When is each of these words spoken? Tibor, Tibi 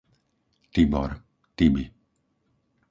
Tibor, 0.73 1.11
Tibi 1.55 1.83